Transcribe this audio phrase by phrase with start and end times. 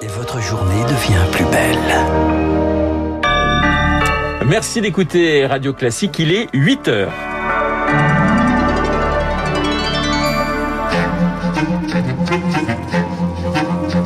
[0.00, 1.78] Et votre journée devient plus belle.
[4.46, 7.12] Merci d'écouter Radio Classique, il est 8 heures.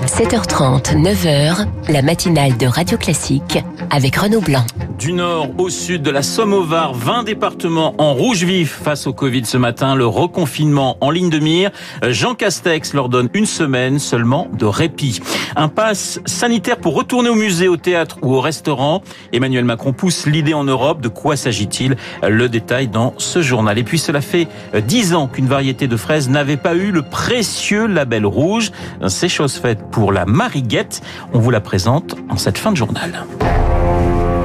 [0.07, 3.59] 7h30, 9h, la matinale de Radio Classique
[3.91, 4.65] avec Renaud Blanc.
[5.03, 9.09] Du nord au sud, de la Somme au Var, 20 départements en rouge vif face
[9.09, 11.73] au Covid ce matin, le reconfinement en ligne de mire.
[12.11, 15.19] Jean Castex leur donne une semaine seulement de répit.
[15.57, 19.03] Un pass sanitaire pour retourner au musée, au théâtre ou au restaurant.
[19.33, 21.01] Emmanuel Macron pousse l'idée en Europe.
[21.01, 21.97] De quoi s'agit-il?
[22.23, 23.79] Le détail dans ce journal.
[23.79, 27.89] Et puis cela fait 10 ans qu'une variété de fraises n'avait pas eu le précieux
[27.89, 28.71] label rouge.
[29.09, 31.01] C'est chose faite pour la Mariguette.
[31.33, 33.27] On vous la présente en cette fin de journal.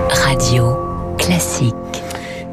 [0.10, 2.07] Radio Classique.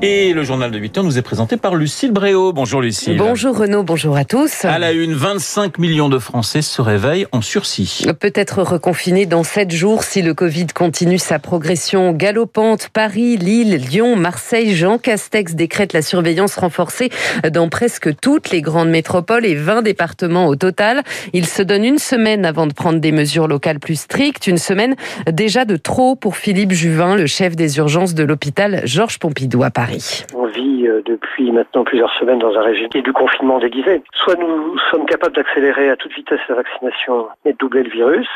[0.07, 2.53] Et le journal de 8 heures nous est présenté par Lucille Bréau.
[2.53, 3.17] Bonjour Lucille.
[3.17, 4.67] Bonjour Renaud, bonjour à tous.
[4.67, 8.05] À la une, 25 millions de Français se réveillent en sursis.
[8.21, 12.91] Peut-être reconfinés dans 7 jours si le Covid continue sa progression galopante.
[12.93, 17.09] Paris, Lille, Lyon, Marseille, Jean Castex décrète la surveillance renforcée
[17.51, 21.03] dans presque toutes les grandes métropoles et 20 départements au total.
[21.33, 24.49] Il se donne une semaine avant de prendre des mesures locales plus strictes.
[24.49, 24.97] Une semaine
[25.33, 29.71] déjà de trop pour Philippe Juvin, le chef des urgences de l'hôpital Georges Pompidou à
[29.71, 29.94] Paris.
[30.35, 34.03] On vit euh, depuis maintenant plusieurs semaines dans un régime qui est du confinement déguisé.
[34.15, 38.29] Soit nous sommes capables d'accélérer à toute vitesse la vaccination et de doubler le virus,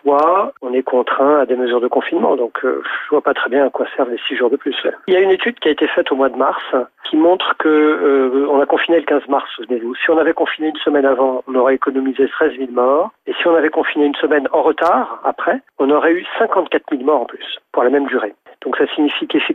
[0.00, 2.36] soit on est contraint à des mesures de confinement.
[2.36, 4.76] Donc euh, je vois pas très bien à quoi servent les six jours de plus.
[5.06, 6.62] Il y a une étude qui a été faite au mois de mars
[7.08, 9.94] qui montre que euh, on a confiné le 15 mars, souvenez-vous.
[9.96, 13.10] Si on avait confiné une semaine avant, on aurait économisé 13 000 morts.
[13.26, 17.02] Et si on avait confiné une semaine en retard, après, on aurait eu 54 000
[17.02, 18.34] morts en plus pour la même durée.
[18.64, 19.51] Donc ça signifie qu'effectivement,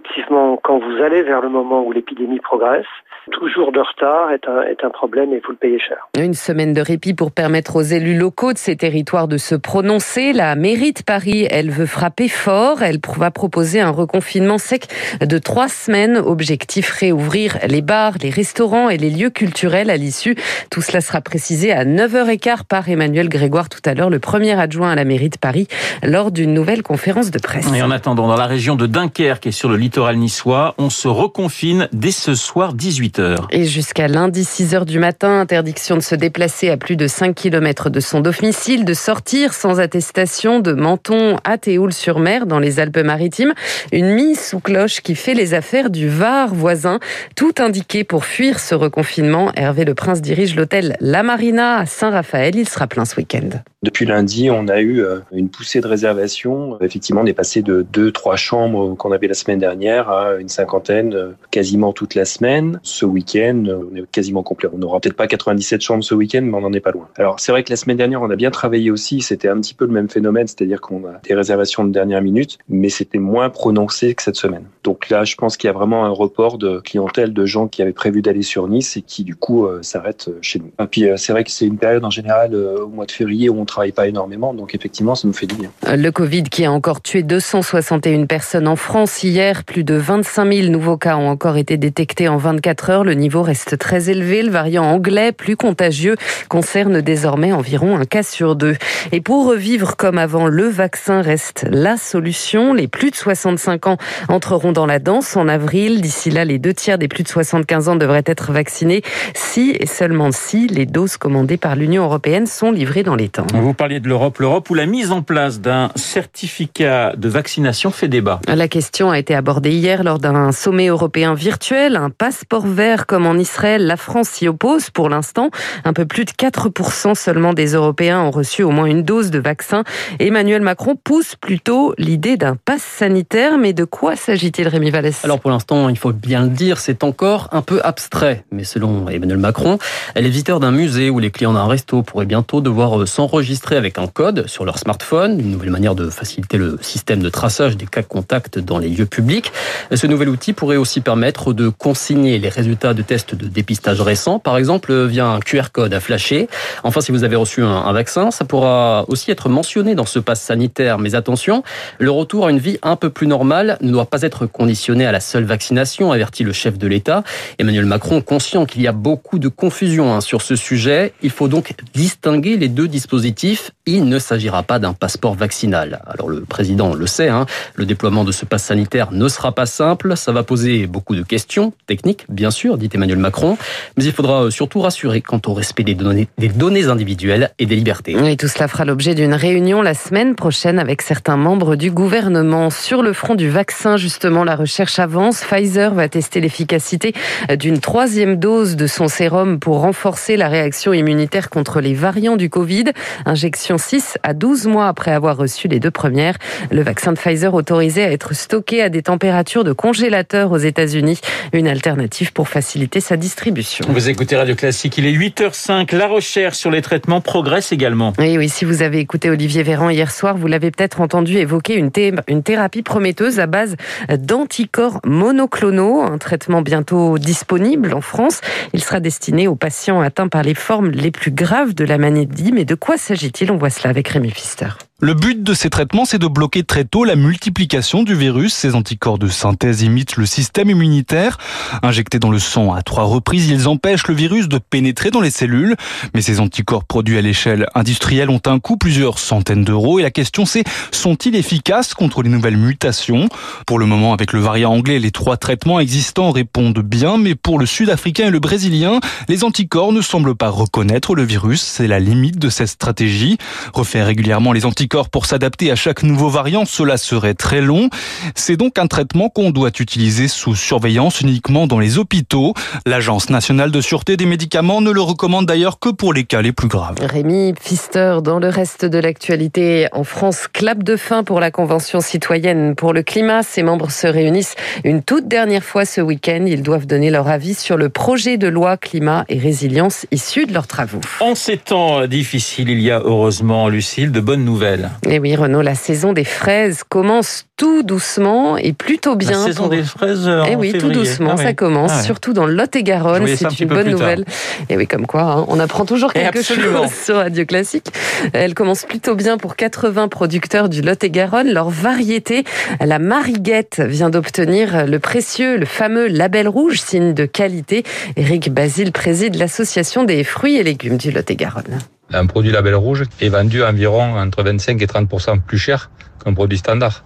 [0.64, 2.86] quand vous allez vers le moment où l'épidémie progresse,
[3.32, 6.08] toujours de retard est un, est un problème et vous le payez cher.
[6.18, 10.34] Une semaine de répit pour permettre aux élus locaux de ces territoires de se prononcer.
[10.34, 12.84] La mairie de Paris, elle veut frapper fort.
[12.84, 14.88] Elle va proposer un reconfinement sec
[15.22, 16.18] de trois semaines.
[16.18, 20.36] Objectif réouvrir les bars, les restaurants et les lieux culturels à l'issue.
[20.72, 24.92] Tout cela sera précisé à 9h15 par Emmanuel Grégoire tout à l'heure, le premier adjoint
[24.92, 25.68] à la mairie de Paris,
[26.04, 27.72] lors d'une nouvelle conférence de presse.
[27.74, 31.08] Et en attendant, dans la région de Dunkerque et sur le littoral niçois, on se
[31.08, 33.46] reconfine dès ce soir 18h.
[33.52, 37.34] Et jusqu'à lundi 6 h du matin, interdiction de se déplacer à plus de 5
[37.34, 43.54] km de son domicile, de sortir sans attestation de Menton à Théoul-sur-Mer dans les Alpes-Maritimes.
[43.94, 47.00] Une mise sous cloche qui fait les affaires du Var voisin.
[47.38, 49.54] Tout indiqué pour fuir ce reconfinement.
[49.56, 52.58] Hervé Le Prince dirige l'hôtel La Marina à Saint-Raphaël.
[52.58, 53.48] Il sera plein ce week-end.
[53.82, 56.78] Depuis lundi, on a eu euh, une poussée de réservation.
[56.82, 60.10] Effectivement, on est passé de deux, trois chambres qu'on avait la semaine dernière
[60.40, 62.80] une cinquantaine euh, quasiment toute la semaine.
[62.84, 64.70] Ce week-end, euh, on est quasiment complet.
[64.74, 67.08] On n'aura peut-être pas 97 chambres ce week-end, mais on n'en est pas loin.
[67.18, 69.22] Alors, c'est vrai que la semaine dernière, on a bien travaillé aussi.
[69.22, 72.58] C'était un petit peu le même phénomène, c'est-à-dire qu'on a des réservations de dernière minute,
[72.70, 74.66] mais c'était moins prononcé que cette semaine.
[74.84, 77.82] Donc là, je pense qu'il y a vraiment un report de clientèle de gens qui
[77.82, 80.72] avaient prévu d'aller sur Nice et qui, du coup, s'arrêtent chez nous.
[80.80, 83.60] Et puis, c'est vrai que c'est une période en général au mois de février où
[83.60, 85.72] on travaille pas énormément, donc effectivement, ça me fait du bien.
[85.86, 90.68] Le Covid qui a encore tué 261 personnes en France hier, plus de 25 000
[90.70, 93.04] nouveaux cas ont encore été détectés en 24 heures.
[93.04, 94.42] Le niveau reste très élevé.
[94.42, 96.16] Le variant anglais, plus contagieux,
[96.48, 98.78] concerne désormais environ un cas sur deux.
[99.12, 102.74] Et pour revivre comme avant, le vaccin reste la solution.
[102.74, 103.98] Les plus de 65 ans
[104.30, 106.00] entreront dans la danse en avril.
[106.00, 109.02] D'ici là, les deux tiers des plus de 75 ans devraient être vaccinés
[109.34, 113.48] si et seulement si les doses commandées par l'Union européenne sont livrées dans les temps.
[113.54, 118.08] Vous parliez de l'Europe, l'Europe où la mise en place d'un certificat de vaccination fait
[118.08, 118.40] débat.
[118.48, 123.26] La question a été abordée hier lors d'un sommet européen virtuel, un passeport vert comme
[123.26, 123.86] en Israël.
[123.86, 125.50] La France s'y oppose pour l'instant.
[125.86, 129.40] Un peu plus de 4% seulement des Européens ont reçu au moins une dose de
[129.40, 129.84] vaccin.
[130.20, 133.58] Emmanuel Macron pousse plutôt l'idée d'un pass sanitaire.
[133.58, 135.24] Mais de quoi s'agit-il, Rémi Vallès?
[135.24, 138.44] Alors pour l'instant, il faut bien le dire, c'est encore un peu abstrait.
[138.52, 139.78] Mais selon Emmanuel Macron,
[140.16, 144.08] les visiteurs d'un musée ou les clients d'un resto pourraient bientôt devoir s'enregistrer avec un
[144.08, 148.04] code sur leur smartphone, une nouvelle manière de faciliter le système de traçage des cas
[148.04, 149.52] contacts dans les lieux publics.
[149.94, 154.40] Ce nouvel outil pourrait aussi permettre de consigner les résultats de tests de dépistage récents,
[154.40, 156.48] par exemple via un QR code à flasher.
[156.84, 160.42] Enfin, si vous avez reçu un, vaccin, ça pourra aussi être mentionné dans ce pass
[160.42, 161.00] sanitaire.
[161.00, 161.64] Mais attention,
[162.00, 165.12] le retour à une vie un peu plus normale ne doit pas être conditionné à
[165.12, 167.24] la seule vaccination, avertit le chef de l'État.
[167.60, 171.48] Emmanuel Macron, conscient qu'il y a beaucoup de confusion hein, sur ce sujet, il faut
[171.48, 176.02] donc distinguer les deux dispositifs il ne s'agira pas d'un passeport vaccinal.
[176.06, 177.46] Alors le président le sait, hein,
[177.76, 180.18] le déploiement de ce pass sanitaire ne sera pas simple.
[180.18, 183.58] Ça va poser beaucoup de questions techniques, bien sûr, dit Emmanuel Macron.
[183.98, 187.76] Mais il faudra surtout rassurer quant au respect des données, des données individuelles et des
[187.76, 188.16] libertés.
[188.30, 192.70] Et tout cela fera l'objet d'une réunion la semaine prochaine avec certains membres du gouvernement.
[192.70, 195.44] Sur le front du vaccin, justement, la recherche avance.
[195.44, 197.14] Pfizer va tester l'efficacité
[197.60, 202.50] d'une troisième dose de son sérum pour renforcer la réaction immunitaire contre les variants du
[202.50, 202.86] Covid.
[203.26, 206.38] Injection 6 à 12 mois après avoir reçu les deux premières.
[206.72, 211.20] Le vaccin de Pfizer autorisé à être stocké à des températures de congélateur aux États-Unis.
[211.54, 213.86] Une alternative pour faciliter sa distribution.
[213.90, 215.96] Vous écoutez Radio Classique, il est 8h05.
[215.96, 218.14] La recherche sur les traitements progresse également.
[218.20, 221.76] Oui, oui, si vous avez écouté Olivier Véran hier soir, vous l'avez peut-être entendu évoquer
[221.76, 221.92] une,
[222.28, 223.76] une thérapie prometteuse à base
[224.10, 228.42] d'anticorps monoclonaux, un traitement bientôt disponible en France.
[228.74, 232.52] Il sera destiné aux patients atteints par les formes les plus graves de la maladie.
[232.52, 233.52] Mais de quoi s'agit-il?
[233.52, 234.87] On voit cela avec Rémi Pfister.
[235.00, 238.52] Le but de ces traitements, c'est de bloquer très tôt la multiplication du virus.
[238.52, 241.38] Ces anticorps de synthèse imitent le système immunitaire.
[241.84, 245.30] Injectés dans le sang à trois reprises, ils empêchent le virus de pénétrer dans les
[245.30, 245.76] cellules.
[246.16, 250.00] Mais ces anticorps produits à l'échelle industrielle ont un coût plusieurs centaines d'euros.
[250.00, 253.30] Et la question c'est, sont-ils efficaces contre les nouvelles mutations?
[253.68, 257.20] Pour le moment, avec le variant anglais, les trois traitements existants répondent bien.
[257.20, 259.00] Mais pour le sud-africain et le brésilien,
[259.30, 261.62] les anticorps ne semblent pas reconnaître le virus.
[261.62, 263.38] C'est la limite de cette stratégie.
[263.76, 267.90] Refaire régulièrement les anticorps pour s'adapter à chaque nouveau variant, cela serait très long.
[268.36, 272.54] C'est donc un traitement qu'on doit utiliser sous surveillance uniquement dans les hôpitaux.
[272.86, 276.52] L'Agence nationale de sûreté des médicaments ne le recommande d'ailleurs que pour les cas les
[276.52, 276.96] plus graves.
[277.02, 282.02] Rémi Pfister, dans le reste de l'actualité, en France, clap de fin pour la Convention
[282.02, 283.44] citoyenne pour le climat.
[283.44, 286.46] Ses membres se réunissent une toute dernière fois ce week-end.
[286.48, 290.54] Ils doivent donner leur avis sur le projet de loi climat et résilience issu de
[290.54, 291.02] leurs travaux.
[291.20, 294.77] En ces temps difficiles, il y a heureusement, Lucille, de bonnes nouvelles.
[295.06, 299.40] Et eh oui, Renaud, la saison des fraises commence tout doucement et plutôt bien.
[299.40, 302.46] La saison des fraises en Eh oui, tout doucement, ah ça commence, ah surtout dans
[302.46, 303.28] Lot-et-Garonne.
[303.28, 304.22] C'est une bonne nouvelle.
[304.70, 307.88] Et eh oui, comme quoi, hein, on apprend toujours quelque chose sur Radio Classique.
[308.34, 311.52] Elle commence plutôt bien pour 80 producteurs du Lot-et-Garonne.
[311.52, 312.44] Leur variété,
[312.80, 317.84] la Mariguette, vient d'obtenir le précieux, le fameux label rouge, signe de qualité.
[318.16, 321.80] Éric Basile préside l'association des fruits et légumes du Lot-et-Garonne.
[322.14, 325.90] Un produit label rouge est vendu environ entre 25 et 30% plus cher
[326.24, 327.04] qu'un produit standard.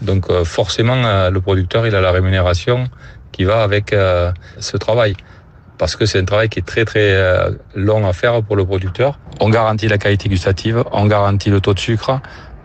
[0.00, 2.88] Donc euh, forcément, euh, le producteur, il a la rémunération
[3.32, 5.16] qui va avec euh, ce travail.
[5.76, 7.18] Parce que c'est un travail qui est très très
[7.74, 9.18] long à faire pour le producteur.
[9.40, 12.20] On garantit la qualité gustative, on garantit le taux de sucre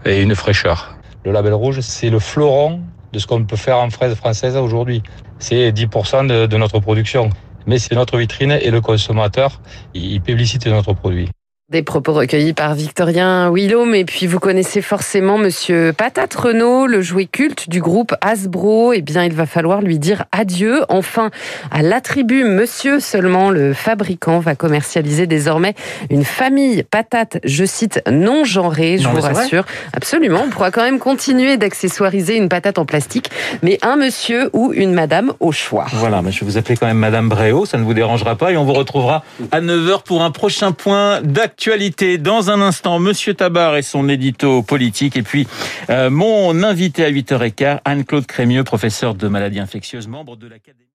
[0.06, 0.96] et une fraîcheur.
[1.26, 2.82] Le label rouge, c'est le fleuron
[3.12, 5.02] de ce qu'on peut faire en fraise française aujourd'hui.
[5.40, 7.32] C'est 10% de, de notre production.
[7.66, 9.60] Mais c'est notre vitrine et le consommateur,
[9.96, 11.30] il publicite notre produit.
[11.70, 13.94] Des propos recueillis par Victorien Willaume.
[13.94, 18.92] Et puis, vous connaissez forcément Monsieur Patate Renault, le jouet culte du groupe Hasbro.
[18.92, 20.82] Eh bien, il va falloir lui dire adieu.
[20.90, 21.30] Enfin,
[21.70, 25.76] à l'attribut Monsieur seulement, le fabricant va commercialiser désormais
[26.10, 29.66] une famille patate, je cite, non genrée, je vous rassure.
[29.94, 30.46] Absolument.
[30.48, 33.30] On pourra quand même continuer d'accessoiriser une patate en plastique,
[33.62, 35.86] mais un monsieur ou une madame au choix.
[35.94, 38.52] Voilà, mais je vais vous appeler quand même Madame Bréau, ça ne vous dérangera pas.
[38.54, 42.18] Et on vous retrouvera à 9h pour un prochain point d'actualité actualité.
[42.18, 45.18] Dans un instant, Monsieur Tabar et son édito politique.
[45.18, 45.46] Et puis,
[45.90, 50.86] euh, mon invité à 8h15, Anne-Claude Crémieux, professeur de maladies infectieuses, membre de l'Académie.